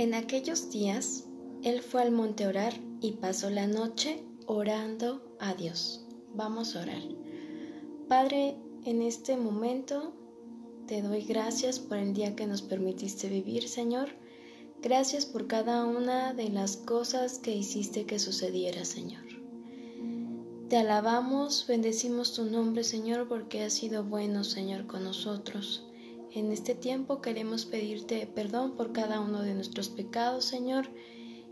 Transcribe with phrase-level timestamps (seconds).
[0.00, 1.26] En aquellos días,
[1.62, 2.72] él fue al monte a orar
[3.02, 6.06] y pasó la noche orando a Dios.
[6.32, 7.02] Vamos a orar.
[8.08, 8.56] Padre,
[8.86, 10.14] en este momento
[10.86, 14.08] te doy gracias por el día que nos permitiste vivir, Señor.
[14.80, 19.26] Gracias por cada una de las cosas que hiciste que sucediera, Señor.
[20.70, 25.89] Te alabamos, bendecimos tu nombre, Señor, porque has sido bueno, Señor, con nosotros.
[26.32, 30.88] En este tiempo queremos pedirte perdón por cada uno de nuestros pecados, Señor,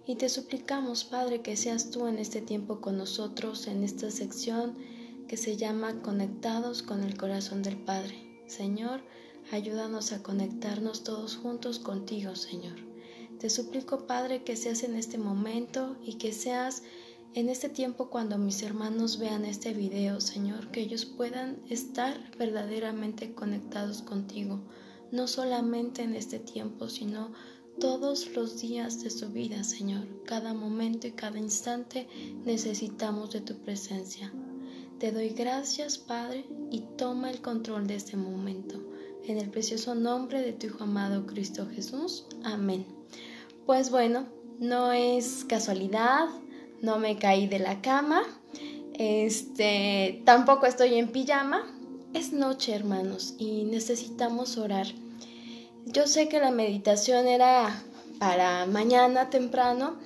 [0.07, 4.77] y te suplicamos, Padre, que seas tú en este tiempo con nosotros, en esta sección
[5.27, 8.41] que se llama Conectados con el Corazón del Padre.
[8.47, 9.03] Señor,
[9.51, 12.77] ayúdanos a conectarnos todos juntos contigo, Señor.
[13.41, 16.85] Te suplico, Padre, que seas en este momento y que seas
[17.35, 23.35] en este tiempo cuando mis hermanos vean este video, Señor, que ellos puedan estar verdaderamente
[23.35, 24.61] conectados contigo,
[25.13, 27.33] no solamente en este tiempo, sino
[27.79, 30.07] todos los días de su vida, Señor.
[30.25, 32.09] Cada momento y cada instante
[32.45, 34.33] necesitamos de tu presencia.
[34.99, 38.83] Te doy gracias, Padre, y toma el control de este momento.
[39.25, 42.27] En el precioso nombre de tu Hijo amado Cristo Jesús.
[42.43, 42.85] Amén.
[43.65, 44.27] Pues bueno,
[44.59, 46.29] no es casualidad,
[46.83, 48.23] no me caí de la cama,
[48.99, 51.65] este, tampoco estoy en pijama.
[52.15, 54.87] Es noche, hermanos, y necesitamos orar.
[55.87, 57.83] Yo sé que la meditación era
[58.19, 59.99] para mañana temprano,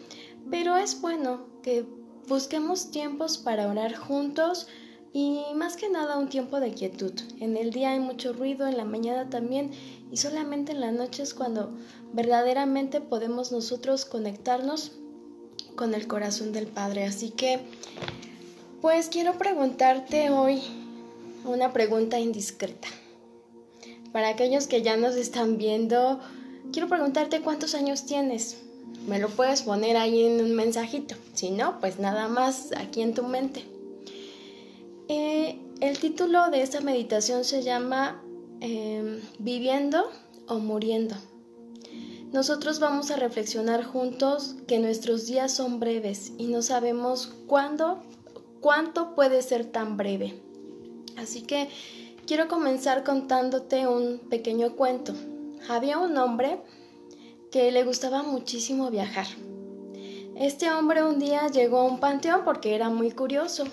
[0.50, 1.86] pero es bueno que
[2.28, 4.66] busquemos tiempos para orar juntos
[5.12, 7.12] y más que nada un tiempo de quietud.
[7.40, 9.70] En el día hay mucho ruido, en la mañana también,
[10.10, 11.72] y solamente en la noche es cuando
[12.12, 14.92] verdaderamente podemos nosotros conectarnos
[15.76, 17.04] con el corazón del Padre.
[17.04, 17.60] Así que,
[18.80, 20.62] pues quiero preguntarte hoy
[21.44, 22.88] una pregunta indiscreta.
[24.12, 26.20] Para aquellos que ya nos están viendo,
[26.72, 28.58] quiero preguntarte cuántos años tienes.
[29.06, 31.16] Me lo puedes poner ahí en un mensajito.
[31.34, 33.64] Si no, pues nada más aquí en tu mente.
[35.08, 38.22] Eh, el título de esta meditación se llama
[38.60, 40.04] em, Viviendo
[40.46, 41.16] o Muriendo.
[42.32, 48.02] Nosotros vamos a reflexionar juntos que nuestros días son breves y no sabemos cuándo,
[48.60, 50.40] cuánto puede ser tan breve.
[51.18, 51.68] Así que
[52.26, 55.12] quiero comenzar contándote un pequeño cuento.
[55.68, 56.62] Había un hombre
[57.50, 59.26] que le gustaba muchísimo viajar.
[60.34, 63.64] Este hombre un día llegó a un panteón porque era muy curioso.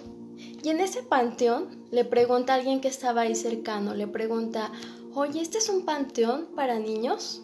[0.62, 4.70] Y en ese panteón le pregunta a alguien que estaba ahí cercano, le pregunta,
[5.14, 7.44] oye, ¿este es un panteón para niños?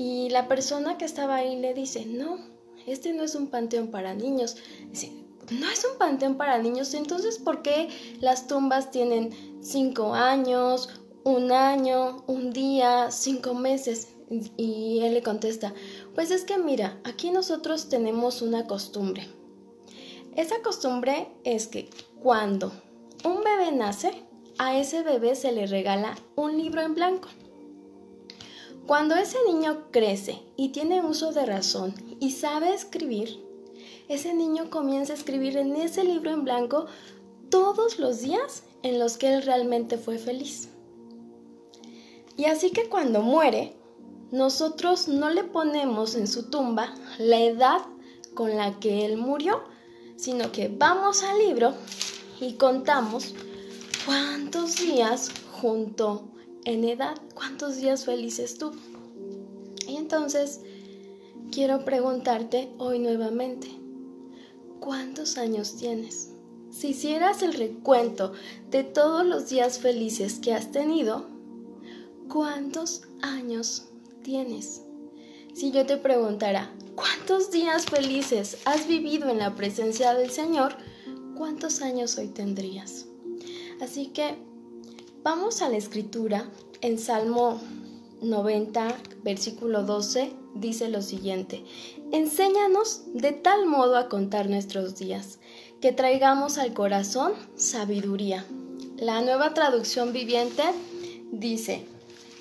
[0.00, 2.38] Y la persona que estaba ahí le dice, no,
[2.86, 4.56] este no es un panteón para niños.
[4.88, 5.12] Dice,
[5.50, 10.88] no es un panteón para niños, entonces ¿por qué las tumbas tienen cinco años,
[11.22, 14.08] un año, un día, cinco meses?
[14.56, 15.74] Y él le contesta,
[16.14, 19.28] pues es que mira, aquí nosotros tenemos una costumbre.
[20.34, 21.90] Esa costumbre es que
[22.22, 22.72] cuando
[23.22, 24.24] un bebé nace,
[24.56, 27.28] a ese bebé se le regala un libro en blanco.
[28.90, 33.40] Cuando ese niño crece y tiene uso de razón y sabe escribir,
[34.08, 36.86] ese niño comienza a escribir en ese libro en blanco
[37.50, 40.70] todos los días en los que él realmente fue feliz.
[42.36, 43.76] Y así que cuando muere,
[44.32, 47.82] nosotros no le ponemos en su tumba la edad
[48.34, 49.62] con la que él murió,
[50.16, 51.74] sino que vamos al libro
[52.40, 53.36] y contamos
[54.04, 55.30] cuántos días
[55.60, 56.29] junto
[56.64, 58.72] en edad, ¿cuántos días felices tú?
[59.86, 60.60] Y entonces
[61.50, 63.68] quiero preguntarte hoy nuevamente,
[64.78, 66.30] ¿cuántos años tienes?
[66.70, 68.32] Si hicieras el recuento
[68.70, 71.26] de todos los días felices que has tenido,
[72.28, 73.86] ¿cuántos años
[74.22, 74.82] tienes?
[75.52, 80.76] Si yo te preguntara, ¿cuántos días felices has vivido en la presencia del Señor?
[81.36, 83.06] ¿Cuántos años hoy tendrías?
[83.80, 84.36] Así que
[85.22, 86.48] Vamos a la escritura.
[86.80, 87.60] En Salmo
[88.22, 91.62] 90, versículo 12, dice lo siguiente.
[92.10, 95.38] Enséñanos de tal modo a contar nuestros días,
[95.82, 98.46] que traigamos al corazón sabiduría.
[98.96, 100.62] La nueva traducción viviente
[101.32, 101.84] dice,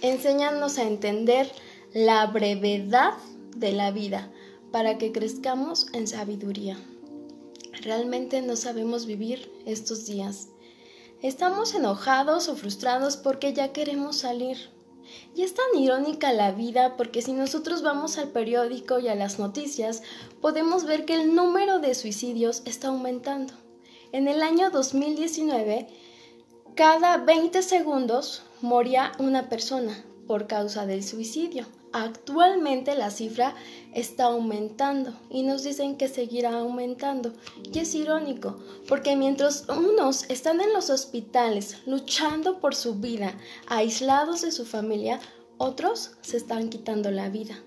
[0.01, 1.51] enséñanos a entender
[1.93, 3.15] la brevedad
[3.57, 4.31] de la vida
[4.71, 6.77] para que crezcamos en sabiduría.
[7.81, 10.47] Realmente no sabemos vivir estos días.
[11.21, 14.69] Estamos enojados o frustrados porque ya queremos salir.
[15.35, 19.37] Y es tan irónica la vida porque si nosotros vamos al periódico y a las
[19.37, 20.01] noticias,
[20.39, 23.53] podemos ver que el número de suicidios está aumentando.
[24.13, 25.87] En el año 2019,
[26.75, 31.65] cada 20 segundos moría una persona por causa del suicidio.
[31.91, 33.55] Actualmente la cifra
[33.95, 37.33] está aumentando y nos dicen que seguirá aumentando.
[37.73, 43.33] Y es irónico, porque mientras unos están en los hospitales luchando por su vida,
[43.67, 45.19] aislados de su familia,
[45.57, 47.59] otros se están quitando la vida.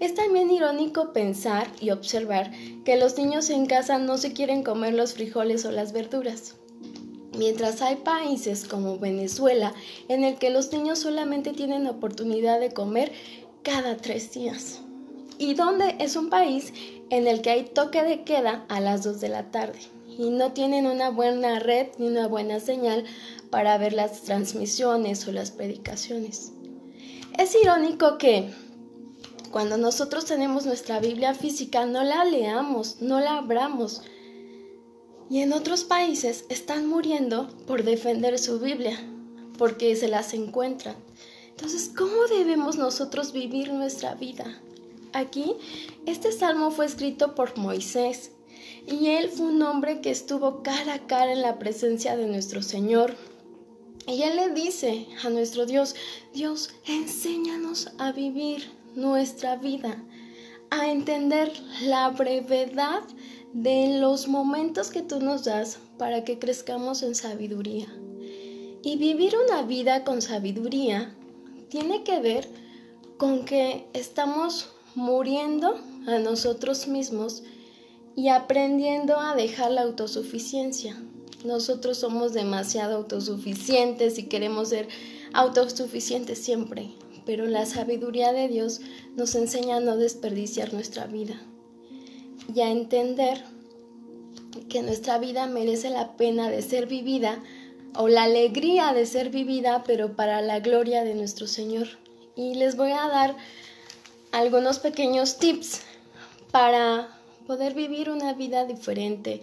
[0.00, 2.50] Es también irónico pensar y observar
[2.84, 6.54] que los niños en casa no se quieren comer los frijoles o las verduras.
[7.36, 9.74] Mientras hay países como Venezuela
[10.08, 13.12] en el que los niños solamente tienen oportunidad de comer
[13.62, 14.80] cada tres días.
[15.38, 16.72] Y donde es un país
[17.10, 19.78] en el que hay toque de queda a las 2 de la tarde
[20.18, 23.04] y no tienen una buena red ni una buena señal
[23.50, 26.52] para ver las transmisiones o las predicaciones.
[27.38, 28.50] Es irónico que
[29.52, 34.02] cuando nosotros tenemos nuestra Biblia física no la leamos, no la abramos.
[35.30, 38.98] Y en otros países están muriendo por defender su Biblia,
[39.56, 40.96] porque se las encuentran.
[41.58, 44.62] Entonces, ¿cómo debemos nosotros vivir nuestra vida?
[45.12, 45.56] Aquí,
[46.06, 48.30] este salmo fue escrito por Moisés
[48.86, 52.62] y él fue un hombre que estuvo cara a cara en la presencia de nuestro
[52.62, 53.16] Señor.
[54.06, 55.96] Y él le dice a nuestro Dios,
[56.32, 60.00] Dios, enséñanos a vivir nuestra vida,
[60.70, 61.52] a entender
[61.82, 63.02] la brevedad
[63.52, 67.92] de los momentos que tú nos das para que crezcamos en sabiduría.
[68.84, 71.16] Y vivir una vida con sabiduría
[71.68, 72.48] tiene que ver
[73.16, 77.42] con que estamos muriendo a nosotros mismos
[78.16, 81.00] y aprendiendo a dejar la autosuficiencia.
[81.44, 84.88] Nosotros somos demasiado autosuficientes y queremos ser
[85.32, 86.90] autosuficientes siempre,
[87.24, 88.80] pero la sabiduría de Dios
[89.14, 91.40] nos enseña a no desperdiciar nuestra vida
[92.52, 93.44] y a entender
[94.68, 97.42] que nuestra vida merece la pena de ser vivida
[98.00, 101.88] o la alegría de ser vivida, pero para la gloria de nuestro Señor.
[102.36, 103.34] Y les voy a dar
[104.30, 105.80] algunos pequeños tips
[106.52, 107.08] para
[107.48, 109.42] poder vivir una vida diferente.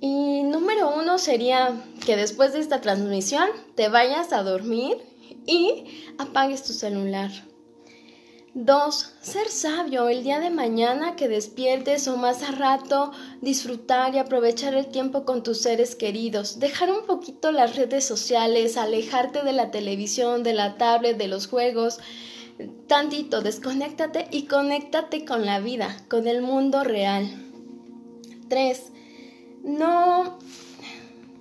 [0.00, 1.74] Y número uno sería
[2.06, 4.98] que después de esta transmisión te vayas a dormir
[5.44, 7.32] y apagues tu celular.
[8.54, 13.10] Dos, ser sabio el día de mañana que despiertes o más a rato,
[13.40, 18.76] disfrutar y aprovechar el tiempo con tus seres queridos, dejar un poquito las redes sociales,
[18.76, 21.98] alejarte de la televisión, de la tablet, de los juegos,
[22.88, 27.26] tantito, desconéctate y conéctate con la vida, con el mundo real.
[28.50, 28.92] Tres,
[29.62, 30.38] no...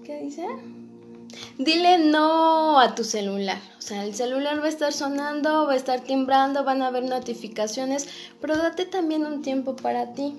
[0.06, 0.48] ¿Qué dice?
[1.58, 3.60] Dile no a tu celular.
[3.78, 7.04] O sea, el celular va a estar sonando, va a estar timbrando, van a haber
[7.04, 8.08] notificaciones,
[8.40, 10.36] pero date también un tiempo para ti.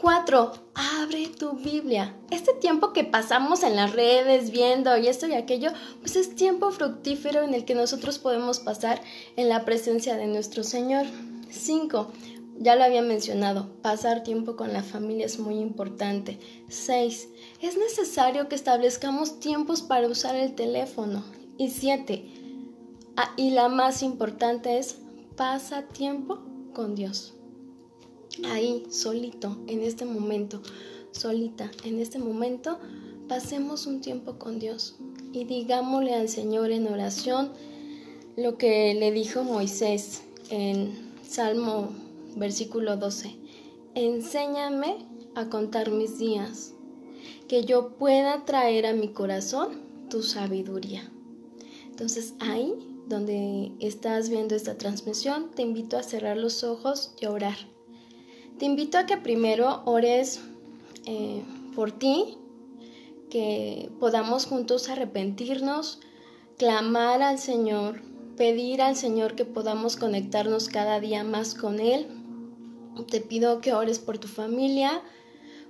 [0.00, 0.52] 4.
[0.74, 2.14] Abre tu Biblia.
[2.30, 6.70] Este tiempo que pasamos en las redes viendo y esto y aquello, pues es tiempo
[6.70, 9.02] fructífero en el que nosotros podemos pasar
[9.36, 11.06] en la presencia de nuestro Señor.
[11.50, 12.12] 5.
[12.60, 16.38] Ya lo había mencionado, pasar tiempo con la familia es muy importante.
[16.68, 17.28] 6.
[17.60, 21.24] Es necesario que establezcamos tiempos para usar el teléfono.
[21.56, 22.24] Y 7.
[23.16, 24.98] Ah, y la más importante es
[25.36, 26.38] pasa tiempo
[26.72, 27.34] con Dios.
[28.44, 30.62] Ahí, solito, en este momento,
[31.10, 32.78] solita, en este momento,
[33.28, 34.96] pasemos un tiempo con Dios
[35.32, 37.50] y digámosle al Señor en oración
[38.36, 41.88] lo que le dijo Moisés en Salmo
[42.36, 43.34] versículo 12.
[43.94, 46.72] Enséñame a contar mis días,
[47.48, 49.80] que yo pueda traer a mi corazón
[50.10, 51.10] tu sabiduría.
[51.86, 52.74] Entonces ahí
[53.06, 57.56] donde estás viendo esta transmisión, te invito a cerrar los ojos y a orar.
[58.58, 60.40] Te invito a que primero ores
[61.06, 61.42] eh,
[61.74, 62.36] por ti,
[63.30, 66.00] que podamos juntos arrepentirnos,
[66.58, 68.02] clamar al Señor,
[68.36, 72.06] pedir al Señor que podamos conectarnos cada día más con Él
[73.04, 75.02] te pido que ores por tu familia,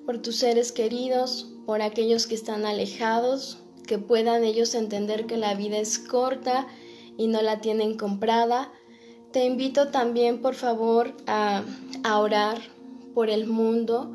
[0.08, 5.54] por tus seres queridos, por aquellos que están alejados, que puedan ellos entender que la
[5.54, 6.66] vida es corta
[7.18, 8.72] y no la tienen comprada.
[9.32, 11.62] Te invito también, por favor, a,
[12.18, 12.58] orar
[13.12, 14.14] por el mundo.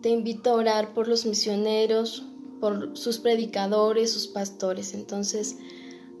[0.00, 2.24] Te invito a orar por los misioneros,
[2.58, 4.94] por sus predicadores, sus pastores.
[4.94, 5.58] Entonces,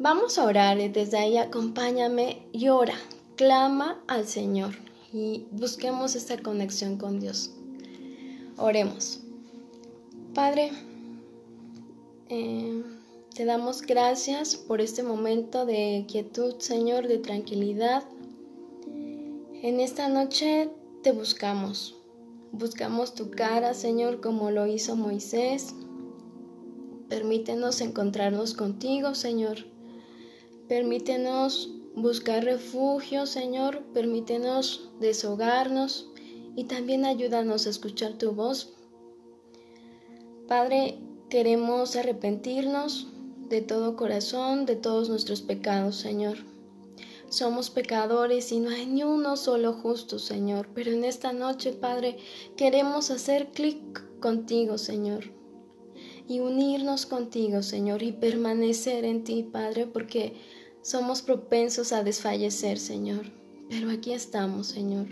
[0.00, 0.76] vamos a orar.
[0.92, 2.96] Desde ahí acompáñame y ora.
[3.36, 4.74] Clama al Señor
[5.14, 7.52] y busquemos esta conexión con Dios.
[8.64, 9.18] Oremos.
[10.34, 10.70] Padre,
[12.28, 12.84] eh,
[13.34, 18.04] te damos gracias por este momento de quietud, Señor, de tranquilidad.
[19.64, 20.70] En esta noche
[21.02, 21.96] te buscamos.
[22.52, 25.74] Buscamos tu cara, Señor, como lo hizo Moisés.
[27.08, 29.64] Permítenos encontrarnos contigo, Señor.
[30.68, 33.82] Permítenos buscar refugio, Señor.
[33.92, 36.11] Permítenos deshogarnos
[36.56, 38.74] y también ayúdanos a escuchar tu voz.
[40.48, 40.98] Padre,
[41.30, 43.08] queremos arrepentirnos
[43.48, 46.38] de todo corazón, de todos nuestros pecados, Señor.
[47.28, 50.68] Somos pecadores y no hay ni uno solo justo, Señor.
[50.74, 52.18] Pero en esta noche, Padre,
[52.56, 55.32] queremos hacer clic contigo, Señor.
[56.28, 60.34] Y unirnos contigo, Señor, y permanecer en ti, Padre, porque
[60.82, 63.32] somos propensos a desfallecer, Señor.
[63.70, 65.06] Pero aquí estamos, Señor.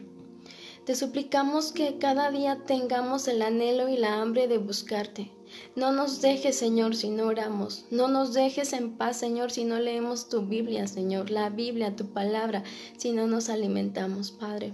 [0.90, 5.30] Te suplicamos que cada día tengamos el anhelo y la hambre de buscarte.
[5.76, 7.84] No nos dejes, Señor, si no oramos.
[7.92, 12.06] No nos dejes en paz, Señor, si no leemos tu Biblia, Señor, la Biblia, tu
[12.06, 12.64] palabra,
[12.96, 14.72] si no nos alimentamos, Padre.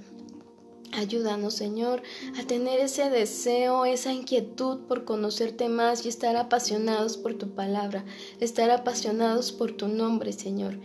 [0.93, 2.03] Ayúdanos, Señor,
[2.41, 8.07] a tener ese deseo, esa inquietud por conocerte más y estar apasionados por tu palabra,
[8.41, 10.79] estar apasionados por tu nombre, Señor.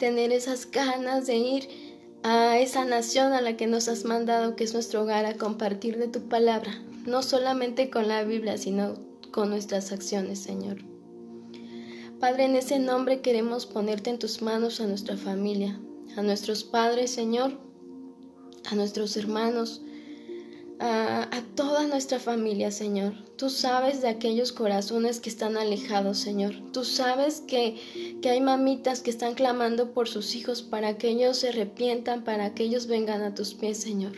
[0.00, 1.93] Tener esas ganas de ir
[2.24, 5.98] a esa nación a la que nos has mandado, que es nuestro hogar, a compartir
[5.98, 6.72] de tu palabra,
[7.04, 8.94] no solamente con la Biblia, sino
[9.30, 10.78] con nuestras acciones, Señor.
[12.18, 15.78] Padre, en ese nombre queremos ponerte en tus manos a nuestra familia,
[16.16, 17.60] a nuestros padres, Señor,
[18.70, 19.82] a nuestros hermanos,
[20.80, 23.14] a, toda nuestra familia, Señor.
[23.36, 26.54] Tú sabes de aquellos corazones que están alejados, Señor.
[26.72, 31.38] Tú sabes que, que hay mamitas que están clamando por sus hijos para que ellos
[31.38, 34.12] se arrepientan, para que ellos vengan a tus pies, Señor.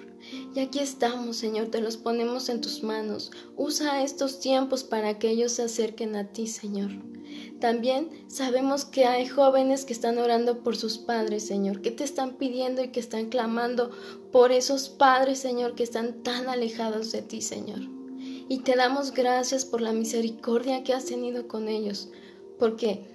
[0.54, 3.30] Y aquí estamos, Señor, te los ponemos en tus manos.
[3.56, 6.90] Usa estos tiempos para que ellos se acerquen a ti, Señor.
[7.60, 12.36] También sabemos que hay jóvenes que están orando por sus padres, Señor, que te están
[12.36, 13.90] pidiendo y que están clamando
[14.30, 17.80] por esos padres, Señor, que están tan alejados de ti, Señor.
[18.48, 22.10] Y te damos gracias por la misericordia que has tenido con ellos,
[22.58, 23.06] porque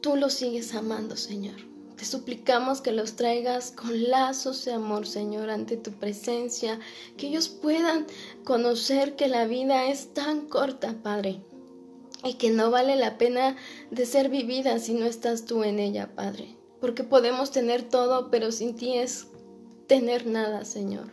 [0.00, 1.56] tú los sigues amando, Señor.
[1.96, 6.78] Te suplicamos que los traigas con lazos de amor, Señor, ante tu presencia,
[7.16, 8.06] que ellos puedan
[8.44, 11.40] conocer que la vida es tan corta, Padre,
[12.26, 13.56] y que no vale la pena
[13.90, 16.56] de ser vivida si no estás tú en ella, Padre.
[16.80, 19.28] Porque podemos tener todo, pero sin ti es
[19.86, 21.10] tener nada, Señor.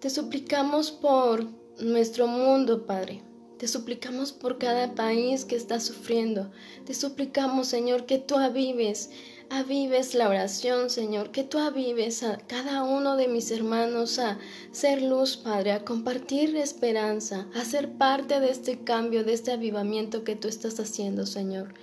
[0.00, 1.46] Te suplicamos por
[1.78, 3.22] nuestro mundo, Padre.
[3.58, 6.50] Te suplicamos por cada país que está sufriendo.
[6.84, 9.10] Te suplicamos, Señor, que tú avives
[9.50, 14.38] avives la oración, Señor, que tú avives a cada uno de mis hermanos a
[14.72, 20.24] ser luz, Padre, a compartir esperanza, a ser parte de este cambio, de este avivamiento
[20.24, 21.74] que tú estás haciendo, Señor.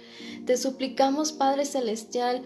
[0.45, 2.41] Te suplicamos, Padre Celestial,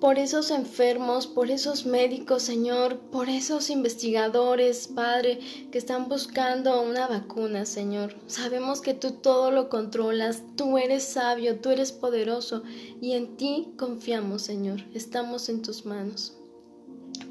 [0.00, 5.38] por esos enfermos, por esos médicos, Señor, por esos investigadores, Padre,
[5.70, 8.14] que están buscando una vacuna, Señor.
[8.26, 12.62] Sabemos que tú todo lo controlas, tú eres sabio, tú eres poderoso
[13.00, 14.82] y en ti confiamos, Señor.
[14.92, 16.36] Estamos en tus manos.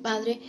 [0.02, 0.42] Padre,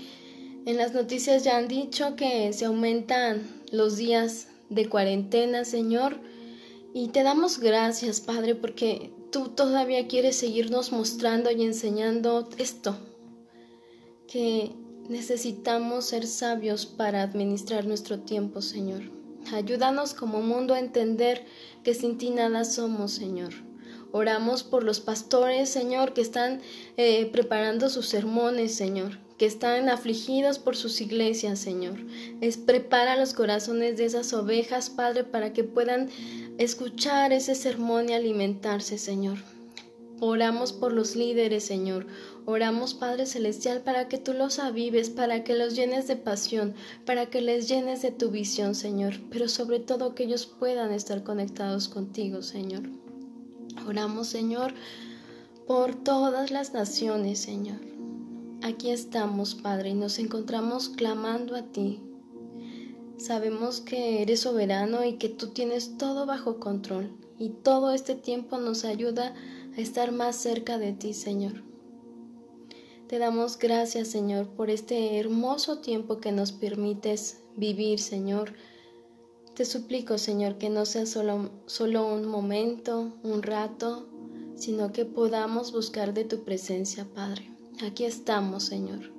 [0.64, 6.18] en las noticias ya han dicho que se aumentan los días de cuarentena, Señor.
[6.94, 12.96] Y te damos gracias, Padre, porque tú todavía quieres seguirnos mostrando y enseñando esto,
[14.26, 14.72] que
[15.08, 19.02] necesitamos ser sabios para administrar nuestro tiempo, Señor.
[19.52, 21.44] Ayúdanos como mundo a entender
[21.84, 23.52] que sin ti nada somos, Señor.
[24.12, 26.60] Oramos por los pastores, Señor, que están
[26.96, 31.98] eh, preparando sus sermones, Señor, que están afligidos por sus iglesias, Señor.
[32.40, 36.08] Es prepara los corazones de esas ovejas, Padre, para que puedan
[36.58, 39.38] escuchar ese sermón y alimentarse, Señor.
[40.18, 42.06] Oramos por los líderes, Señor.
[42.46, 46.74] Oramos, Padre Celestial, para que tú los avives, para que los llenes de pasión,
[47.04, 51.22] para que les llenes de tu visión, Señor, pero sobre todo que ellos puedan estar
[51.22, 52.84] conectados contigo, Señor.
[53.86, 54.72] Oramos, Señor,
[55.66, 57.95] por todas las naciones, Señor.
[58.66, 62.00] Aquí estamos, Padre, y nos encontramos clamando a ti,
[63.16, 68.58] Sabemos que eres soberano y que tú tienes todo bajo control y todo este tiempo
[68.58, 69.36] nos ayuda
[69.76, 71.62] a estar más cerca de ti, Señor.
[73.06, 78.54] Te damos gracias, Señor, por este hermoso tiempo que nos permites vivir, Señor.
[79.54, 84.08] Te suplico, Señor, que no sea solo, solo un momento, un rato,
[84.56, 87.55] sino que podamos buscar de tu presencia, Padre.
[87.84, 89.12] Aquí estamos, Señor.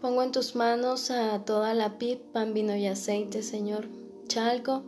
[0.00, 3.86] Pongo en tus manos a toda la pip, pan, vino y aceite, Señor.
[4.28, 4.82] Chalco.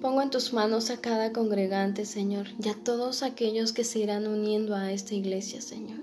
[0.00, 4.26] Pongo en tus manos a cada congregante, Señor, y a todos aquellos que se irán
[4.26, 6.00] uniendo a esta iglesia, Señor.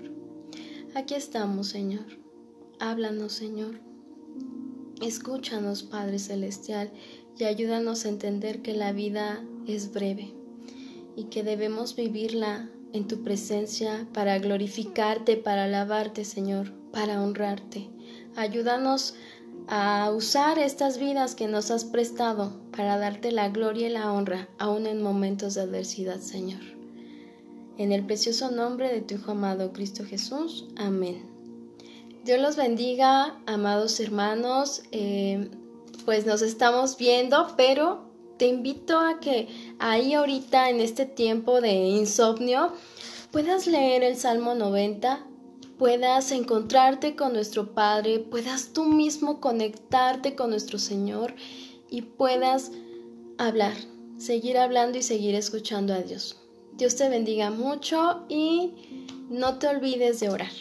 [0.93, 2.05] Aquí estamos, Señor.
[2.79, 3.79] Háblanos, Señor.
[5.01, 6.91] Escúchanos, Padre Celestial,
[7.39, 10.35] y ayúdanos a entender que la vida es breve
[11.15, 17.89] y que debemos vivirla en tu presencia para glorificarte, para alabarte, Señor, para honrarte.
[18.35, 19.15] Ayúdanos
[19.67, 24.47] a usar estas vidas que nos has prestado para darte la gloria y la honra,
[24.59, 26.61] aun en momentos de adversidad, Señor.
[27.77, 30.67] En el precioso nombre de tu Hijo amado Cristo Jesús.
[30.75, 31.25] Amén.
[32.23, 34.83] Dios los bendiga, amados hermanos.
[34.91, 35.49] Eh,
[36.05, 38.12] pues nos estamos viendo, pero
[38.43, 39.47] te invito a que
[39.79, 42.73] ahí ahorita en este tiempo de insomnio
[43.31, 45.25] puedas leer el Salmo 90,
[45.77, 51.33] puedas encontrarte con nuestro Padre, puedas tú mismo conectarte con nuestro Señor
[51.89, 52.71] y puedas
[53.37, 53.77] hablar,
[54.17, 56.35] seguir hablando y seguir escuchando a Dios.
[56.73, 58.73] Dios te bendiga mucho y
[59.29, 60.51] no te olvides de orar.